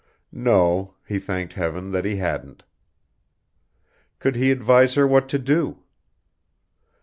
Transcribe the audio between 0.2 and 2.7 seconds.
No, he thanked Heaven that he hadn't.